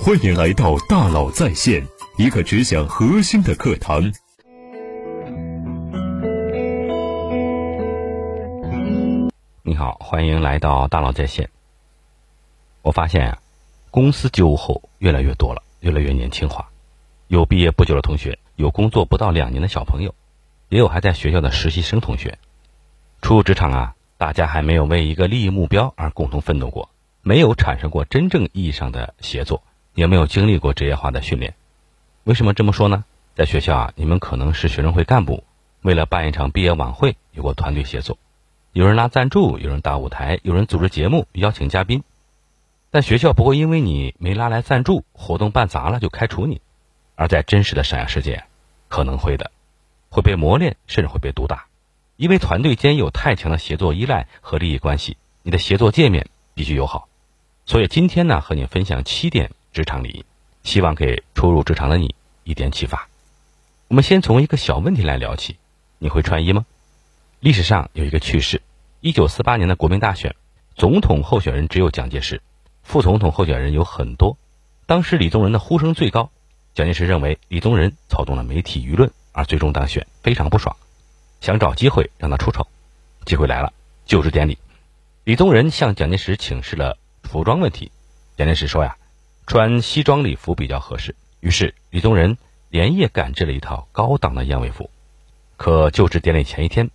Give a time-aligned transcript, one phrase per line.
[0.00, 1.86] 欢迎来到大佬在线，
[2.16, 4.12] 一个只讲核心的课堂。
[9.62, 11.48] 你好，欢迎来到大佬在线。
[12.82, 13.38] 我发现呀，
[13.90, 16.68] 公司九五后越来越多了，越来越年轻化，
[17.28, 20.14] 有毕业不久的同学，有工作不到两年的小朋友，
[20.68, 22.38] 也有还在学校的实习生同学。
[23.20, 26.88] 初入职场啊，大家还没有为一个利益目标而共同奋斗过。
[27.24, 29.62] 没有产生过真正意义上的协作，
[29.94, 31.54] 也没有经历过职业化的训练。
[32.24, 33.04] 为什么这么说呢？
[33.34, 35.44] 在学校啊，你们可能是学生会干部，
[35.80, 38.18] 为了办一场毕业晚会，有过团队协作，
[38.72, 42.04] 有人拉赞助，有人搭舞台，有人组织节目，邀请嘉宾。
[42.90, 46.60] 但学校不会因为你没拉来赞助，活动办砸了就开除你，
[47.16, 48.44] 而在真实的商业世界，
[48.88, 49.50] 可能会的，
[50.10, 51.64] 会被磨练，甚至会被毒打，
[52.16, 57.08] 因为团队间有太强的协作依赖和利益关系，你的协作界面必须友好。
[57.64, 60.24] 所以今天呢，和你分享七点职场礼仪，
[60.64, 63.08] 希望给初入职场的你一点启发。
[63.88, 65.56] 我们先从一个小问题来聊起：
[65.98, 66.66] 你会穿衣吗？
[67.40, 68.60] 历史上有一个趣事：
[69.00, 70.36] 一九四八年的国民大选，
[70.76, 72.42] 总统候选人只有蒋介石，
[72.82, 74.36] 副总统候选人有很多。
[74.84, 76.30] 当时李宗仁的呼声最高，
[76.74, 80.76] 蒋介石认为李宗仁操纵了媒体舆论而最终当选，非常不爽，
[81.40, 82.66] 想找机会让他出丑。
[83.24, 83.72] 机会来了，
[84.04, 84.58] 就职典礼，
[85.24, 86.98] 李宗仁向蒋介石请示了。
[87.22, 87.90] 服装问题，
[88.36, 88.98] 蒋介石说呀，
[89.46, 91.14] 穿西装礼服比较合适。
[91.40, 92.36] 于是李宗仁
[92.68, 94.90] 连夜赶制了一套高档的燕尾服。
[95.56, 96.90] 可就职典礼前一天，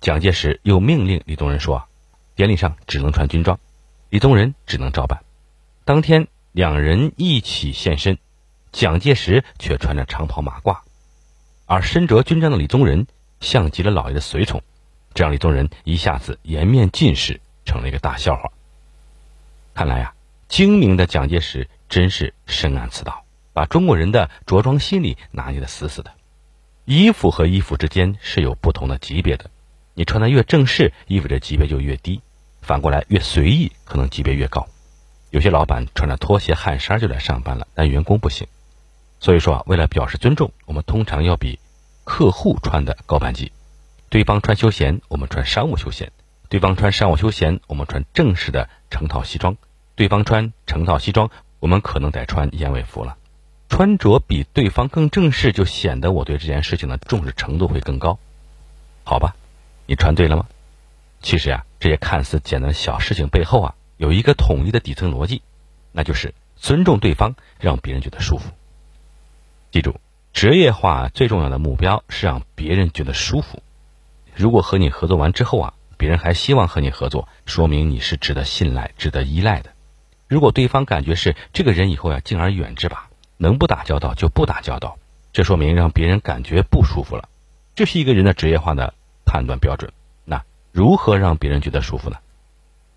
[0.00, 1.88] 蒋介石又命令李宗仁说，
[2.34, 3.58] 典礼上只能穿军装。
[4.10, 5.24] 李宗仁只能照办。
[5.84, 8.18] 当天两人一起现身，
[8.70, 10.80] 蒋介石却穿着长袍马褂，
[11.66, 13.06] 而身着军装的李宗仁
[13.40, 14.62] 像极了老爷的随从，
[15.14, 18.52] 这让李宗仁一下子颜面尽失，成了一个大笑话。
[19.74, 20.14] 看来呀，
[20.52, 26.12] 精明的蒋介石真是深谙此道，把中国人的着装心理拿捏的死死的。
[26.84, 29.50] 衣服和衣服之间是有不同的级别的，
[29.94, 32.20] 你穿的越正式，意味着级别就越低；
[32.60, 34.68] 反过来，越随意，可能级别越高。
[35.30, 38.46] 有些老板穿着拖鞋、汗衫就来上班了，但员工不行。
[39.20, 41.58] 所以说啊，为了表示尊重，我们通常要比
[42.04, 43.50] 客户穿的高半级。
[44.10, 46.12] 对方穿休闲，我们穿商务休闲。
[46.50, 49.54] 对方穿商务休闲，我们穿正式的成套西装；
[49.94, 51.30] 对方穿成套西装，
[51.60, 53.16] 我们可能得穿燕尾服了。
[53.68, 58.18] 穿着比对方更正式，就显得我对这件事情的重视程度会更高。
[59.04, 59.34] 好吧，
[59.86, 60.46] 你穿对了吗？
[61.20, 65.40] 其实呀，这些看似简单的小事情背后啊，有一个统一的底层逻辑，
[65.92, 68.50] 那就是尊重对方，让别人觉得舒服。
[69.70, 70.00] 记住，
[70.32, 73.62] 职业化最重要的目标是让别人觉得舒服。
[74.34, 79.71] 如果和你合作完之后啊，别人还希望和你合作，说明你是值得信赖、值得依赖的。
[80.32, 84.96] 如果对方感觉是这个人以后要敬而远之吧，能不打交道就不打交道，
[85.30, 87.28] 这说明让别人感觉不舒服了。
[87.74, 88.94] 这是一个人的职业化的
[89.26, 89.92] 判断标准。
[90.24, 92.16] 那如何让别人觉得舒服呢？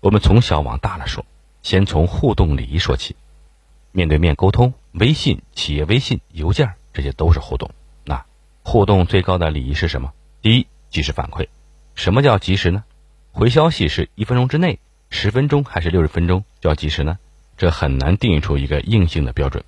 [0.00, 1.26] 我们从小往大了说，
[1.62, 3.14] 先从互动礼仪说起。
[3.92, 7.70] 面对面沟通，微信、企业微信、邮件，这些都是互动。
[8.06, 8.24] 那
[8.62, 10.14] 互动最高的礼仪是什么？
[10.40, 11.48] 第一，及时反馈。
[11.94, 12.84] 什么叫及时呢？
[13.32, 14.78] 回消息是一分钟之内、
[15.10, 17.18] 十分钟还是六十分钟就要及时呢？
[17.56, 19.64] 这很难定义出一个硬性的标准。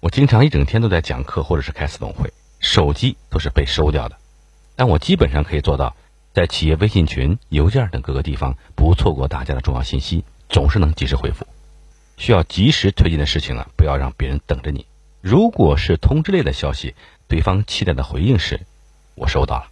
[0.00, 4.16] 我经常一整天都在讲课或者是开私董会，手机都是被收掉的，
[4.76, 5.94] 但我基本上可以做到，
[6.34, 11.46] 在企业微信群、邮件等各个地方不错过大家的重要信息，总是能及时回复。
[12.18, 14.86] 需要及时推进的事情呢，不要让别人等着你。
[15.22, 16.94] 如果是通知类的消息，
[17.28, 18.60] 对方期待的回应是
[19.16, 19.68] “我收到了”，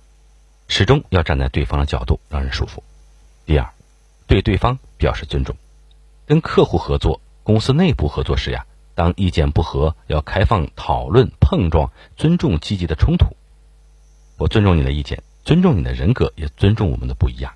[0.69, 2.83] 始终要站在对方的角度，让人舒服。
[3.45, 3.71] 第二，
[4.27, 5.57] 对对方表示尊重。
[6.27, 13.37] 跟客户合作、公司内部合作时呀，当意见不合，要开放讨论、碰撞，尊重积极的冲突。
[14.37, 17.55] 我尊重你的意见，尊重你的人格，也尊重我们的不一样。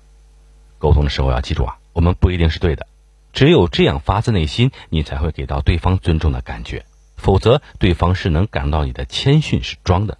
[0.79, 2.87] 沟通的时候要记住啊，我们不一定是对的，
[3.31, 6.85] 只有这样发自内心，你才会给到对方尊重的感觉。
[7.15, 10.17] 否则，对方是能感到你的谦逊是装的。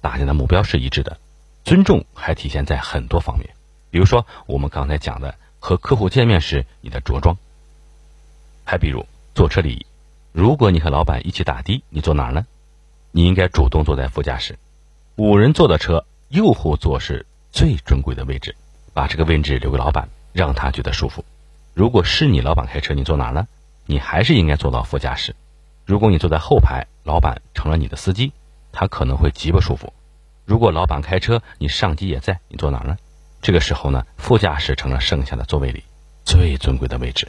[0.00, 1.18] 大家的目标是一致的，
[1.64, 3.50] 尊重还体现在很多方面。
[3.90, 5.34] 比如说，我们刚才讲的
[5.64, 7.38] 和客户见面时你的着装，
[8.66, 9.86] 还比如坐车礼仪。
[10.30, 12.44] 如果你和老板一起打的，你坐哪儿呢？
[13.12, 14.58] 你应该主动坐在副驾驶。
[15.16, 18.54] 五人坐的车，右后座是最尊贵的位置，
[18.92, 21.24] 把这个位置留给老板，让他觉得舒服。
[21.72, 23.48] 如果是你老板开车，你坐哪儿呢？
[23.86, 25.34] 你还是应该坐到副驾驶。
[25.86, 28.32] 如果你坐在后排，老板成了你的司机，
[28.70, 29.94] 他可能会极不舒服。
[30.44, 32.98] 如果老板开车，你上级也在，你坐哪儿呢？
[33.44, 35.84] 这个时候呢，副驾驶成了剩下的座位里
[36.24, 37.28] 最尊贵的位置。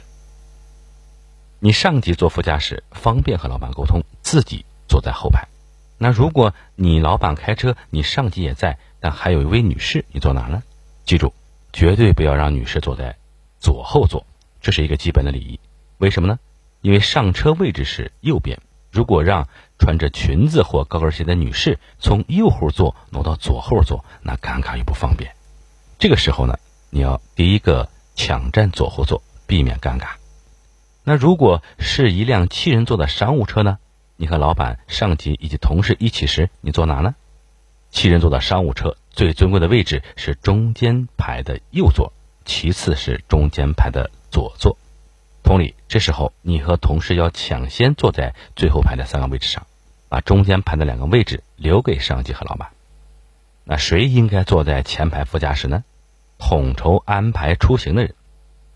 [1.60, 5.46] 你上级坐副驾驶，方便和老板沟通，自己坐在后排。
[5.98, 10.62] 那如果你老板开车，你上级也在，但还有一位女士，你坐哪呢？
[11.04, 11.34] 记住，
[11.70, 13.14] 绝对不要让女士坐在
[13.60, 14.24] 左后座，
[14.62, 15.60] 这是一个基本的礼仪。
[15.98, 16.38] 为什么呢？
[16.80, 18.58] 因为上车位置是右边，
[18.90, 19.46] 如果让
[19.78, 25.30] 穿着裙子或高跟鞋的女士从右后座挪到左后座，那尴尬又不方便。
[25.98, 26.58] 这个时候呢，
[26.90, 30.08] 你要第一个抢占左后座，避免尴尬。
[31.04, 33.78] 那如果是一辆七人座的商务车呢？
[34.16, 37.14] 你和老板、上级以及同事一起时，你坐哪呢？
[37.90, 42.12] 七人座的商务车最尊贵的位置是中间排的右座，
[42.44, 44.76] 其次是中间排的左座。
[45.42, 49.66] 同理，这时候你和同事要抢先坐在最后排的三个位置上，
[50.08, 52.68] 把中间排的两个位置留给上级和老板。
[53.68, 55.82] 那谁应该坐在前排副驾驶呢？
[56.38, 58.14] 统筹安排出行的人。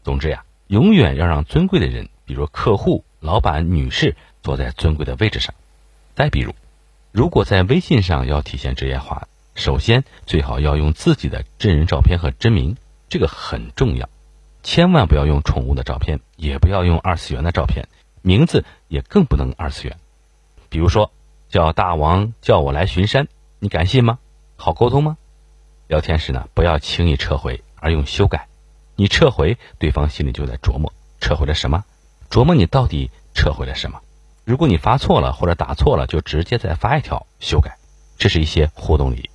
[0.02, 5.54] 总之呀，永远要让尊贵的人，比如客户、老板、女士，坐在尊贵的位置上。
[6.16, 6.56] 再比如，
[7.12, 12.76] 如果在微信上要体现职业化，首先最好要用自己的真人照片和真名，
[13.08, 14.08] 这个很重要。
[14.64, 17.86] 千万不要用宠物的照片，也不要用二次元的照片，
[18.22, 19.96] 名字也更不能二次元。
[20.68, 21.12] 比如说，
[21.48, 23.28] 叫大王叫我来巡山，
[23.60, 24.18] 你敢信吗？
[24.60, 25.16] 好沟通吗？
[25.88, 28.46] 聊天时呢，不要轻易撤回，而用修改。
[28.94, 31.82] 你撤回，对方心里就在琢磨撤回了什么，
[32.28, 34.02] 琢磨你到底撤回了什么。
[34.44, 37.78] 如果你发错了或者打错了，就直接再发一条修改。
[38.18, 39.30] 这是一些互动礼仪。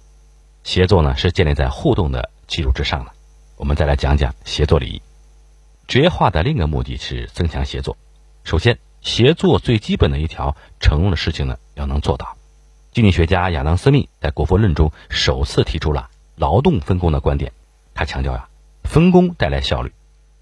[0.63, 3.11] 协作呢，是建立在互动的基础之上的。
[3.57, 5.01] 我们再来讲讲协作礼仪。
[5.87, 7.97] 职业化的另一个目的是增强协作。
[8.43, 12.34] 首先，协作最基本的一条承诺的事情呢，要能做到。
[12.95, 17.51] 经济学家亚当·斯密在《国富论》中首次提出了劳动分工的观点。
[17.93, 18.47] 他强调呀，
[18.85, 19.91] 分工带来效率，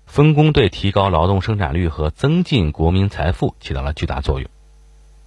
[0.06, 4.48] 分工对提高劳动生产率和增进国民财富起到了巨大作用。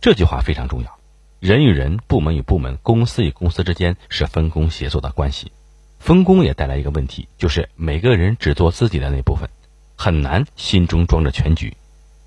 [0.01, 0.99] 这句话非常重要。
[1.41, 5.51] 人与人、部门与部门、公司与公司之间是分工协作的关系。
[5.99, 9.51] 分工也带来一个问题，就是每个人只做自己的那部分。
[9.97, 11.77] 很难心中装着全局，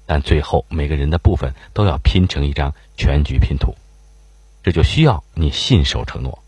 [0.06, 3.74] 但最后每个人的部分都要拼成一张全局拼图，
[4.70, 6.44] 这就需要你信守承诺。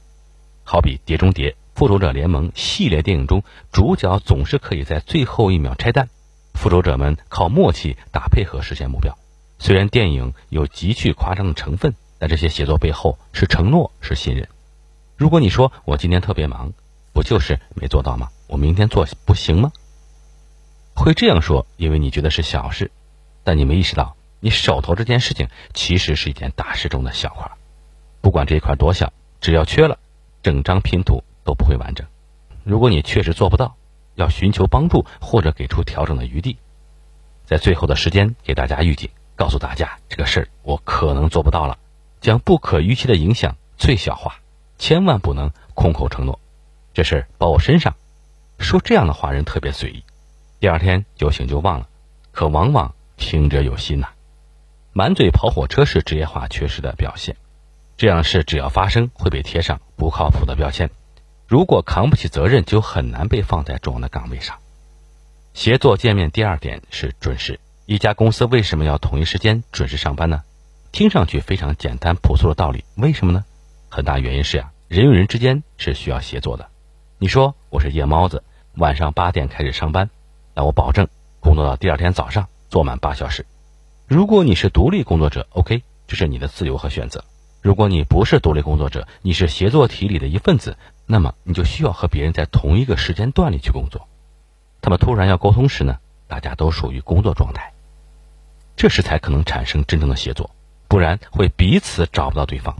[0.63, 6.07] 好比《碟中谍》《复仇者联盟》系列电影中，主角总是可以在最后一秒拆弹，
[6.53, 9.17] 复仇者们靠默契打配合实现目标。
[9.57, 14.47] 虽然电影有极具夸张的成分，但这些写作背后是承诺，是信任。
[15.17, 16.73] 如果你说我今天特别忙，
[17.13, 18.29] 不就是没做到吗？
[18.45, 19.71] 我明天做不行吗？
[20.93, 22.91] 会这样说，因为你觉得是小事，
[23.43, 27.49] 但你没意识到，你手头这件事情其实是一件大事中的小块。
[28.21, 29.97] 不管这一块多小，只要缺了，
[30.43, 32.07] 整张拼图都不会完整。
[32.63, 33.75] 如果你确实做不到，
[34.15, 36.57] 要寻求帮助或者给出调整的余地，
[37.45, 41.79] 在最后的时间给大家预警，告诉大家这个事儿我可能做不到了，
[42.19, 44.35] 将不可预期的影响最小化，
[44.77, 46.39] 千万不能空口承诺。
[46.93, 47.95] 这事儿包我身上，
[48.59, 50.03] 说这样的话人特别随意。
[50.59, 51.87] 第二天酒醒就忘了，
[52.31, 54.09] 可往往听者有心呐。
[54.93, 57.37] 满嘴跑火车是职业化缺失的表现，
[58.01, 60.89] 这样的事只要发生会被贴上不靠谱的标签。
[61.45, 64.57] 如果扛不起责任，就很难被放在重要的岗位上。
[65.53, 67.59] 协作见面第二点是准时。
[67.85, 70.41] 一家公司为什么要统一时间准时上班呢？
[70.91, 73.45] 听上去非常简单朴素的道理，为什么呢？
[73.87, 76.69] 很大原因是呀，人与人之间是需要协作的。
[77.19, 78.43] 你说我是夜猫子，
[78.77, 80.09] 晚上八点开始上班。
[80.55, 81.07] 那我保证
[81.39, 83.45] 工作到第二天早上做满八小时。
[84.07, 87.23] 如果你是独立工作者，OK，这是你的自由和选择。
[87.61, 94.07] 如果你不是独立工作者，你是协作体里的一份子，那么你就需要和别人在同一个时间段里去工作。
[94.81, 97.71] 他们突然要沟通时呢，大家都属于工作状态，
[98.75, 100.49] 这时才可能产生真正的协作，
[100.87, 102.75] 不然会彼此找不到对方。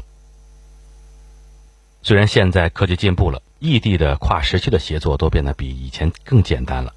[2.01, 6.95] 虽然现在科技进步了，异地的跨时区的协作都变得比以前更简单了。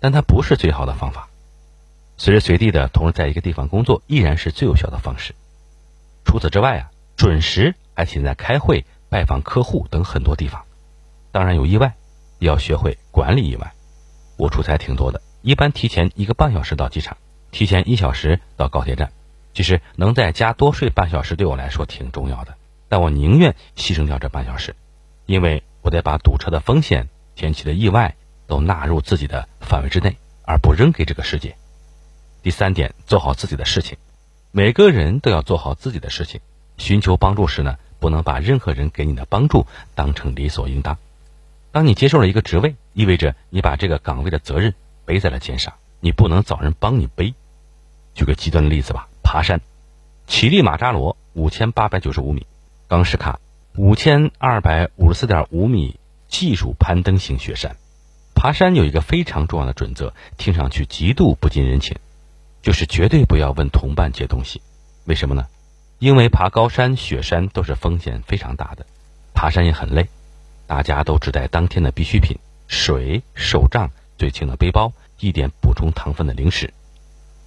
[0.00, 1.28] 但它不是最好的方法。
[2.16, 5.34] 随时随地的同时在一个地方工作，依然是最有效的方式。
[6.24, 10.64] 除此之外啊，准时还体现在开会、拜访客户等很多地方。
[11.32, 11.94] 当然有意外，
[12.38, 13.72] 要学会管理意外。
[14.36, 17.16] 我出差挺多的，一般提前一个半小时到机场，
[17.50, 19.12] 提前一小时到高铁站。
[19.52, 22.54] 其实能在家多睡半小时对我来说挺重要的，
[22.88, 24.74] 但我宁愿牺牲掉这半小时，
[25.26, 28.14] 因为我得把堵车的风险、天气的意外。
[28.46, 31.56] 都纳入自己的范围之内，而不扔给这个世界。
[32.42, 33.96] 第三点，做好自己的事情。
[34.50, 36.42] 每个人都要做好自己的事情。
[36.76, 40.98] 寻求帮助时呢，不能把任何人给你的帮助当成理所应当。
[41.72, 47.34] 当你接受了一个职位，意味着你把这个岗位的责任背在了肩上，你不能找人帮你背。
[48.14, 49.60] 举个极端的例子吧，爬山，
[50.26, 52.46] 乞力马扎罗五千八百九十五米，
[52.86, 53.40] 冈什卡
[53.76, 57.76] 五千二百五十四点五米技术攀登型雪山。
[58.34, 61.96] 爬山有一个非常重要的准则，听上去极度不近人情，
[62.62, 64.60] 就是绝对不要问同伴借东西。
[65.06, 65.46] 为什么呢？
[66.04, 68.84] 因为爬高山、雪山都是风险非常大的，
[69.32, 70.06] 爬山也很累，
[70.66, 72.36] 大家都只带当天的必需品：
[72.68, 76.74] 水、手杖、最轻的背包、一点补充糖分的零食。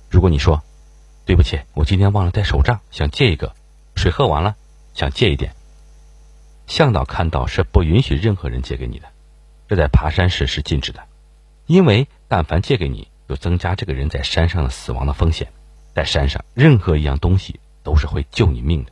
[0.10, 0.64] 如果你说
[1.24, 3.54] ：“对不起，我今天忘了带手杖，想借一个；
[3.96, 4.56] 水喝完了，
[4.96, 5.54] 想借一点。”
[6.66, 9.08] 向导看到是不允许任何人借给你的，
[9.68, 11.04] 这在爬山时是禁止的，
[11.68, 15.48] 因为但凡借给你，就增加这个人在山上的死亡的风险。
[15.94, 17.60] 在山上，任何一样东西。
[17.88, 18.92] 都是会救你命的，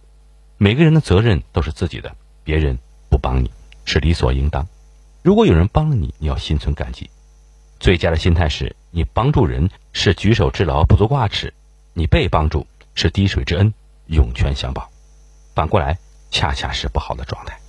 [0.56, 3.52] 每个人的责任都是自己的，别人不帮你
[3.84, 4.66] 是理所应当。
[5.22, 7.10] 如果有人帮了你，你要心存感激。
[7.78, 11.50] 最佳的心态是你帮助人是举手之劳，不足挂齿；
[11.92, 13.74] 你被帮助是滴水之恩，
[14.06, 14.90] 涌泉相报。
[15.54, 16.00] 反过来，
[16.32, 17.60] 恰恰是不好的状态。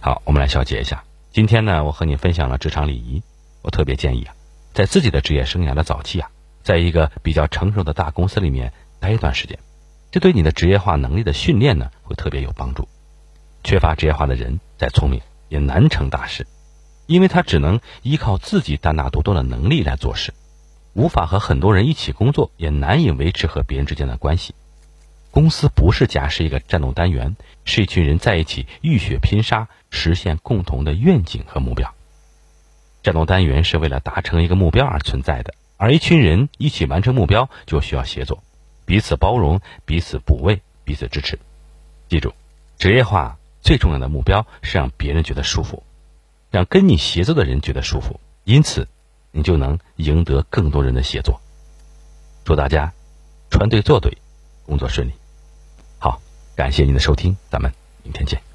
[0.00, 1.04] 好，我们来小结一下。
[1.30, 3.22] 今天呢，我和你分享了职场礼仪。
[3.62, 4.34] 我特别建议啊，
[4.72, 6.28] 在自己的职业生涯的早期啊，
[6.64, 9.56] 在一个比较成熟的大公司里面待一段时间。
[10.14, 12.88] 这对你的职业化能力的训练呢，会特别有帮助。
[13.64, 16.46] 缺乏职业化的人，再聪明也难成大事，
[17.08, 20.32] 因为他只能依靠自己单打独斗的能力来做事，
[20.92, 24.54] 无法和很多人一起工作，也难以维持和别人之间的关系。
[25.32, 31.92] 公司不是家，是一个战斗单元，是一群人在一起浴血拼杀，实现共同的愿景和目标。
[33.02, 38.44] 战斗单元是为了达成一个目标而存在的，而一群人一起完成目标，就需要协作。
[38.84, 41.38] 彼此包容，彼此补位，彼此支持。
[42.08, 42.34] 记住，
[42.78, 45.82] 职业化最重要的目标是让别人觉得舒服，
[46.50, 48.86] 让跟你协作的人觉得舒服，因此
[49.30, 51.40] 你就能赢得更多人的协作。
[52.44, 52.92] 祝大家
[53.50, 54.18] 穿对做对，
[54.66, 55.12] 工作顺利。
[55.98, 56.20] 好，
[56.54, 57.72] 感谢您的收听，咱们
[58.02, 58.53] 明天见。